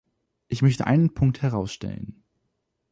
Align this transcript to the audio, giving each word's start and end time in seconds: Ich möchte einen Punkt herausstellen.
Ich 0.47 0.63
möchte 0.63 0.87
einen 0.87 1.13
Punkt 1.13 1.43
herausstellen. 1.43 2.23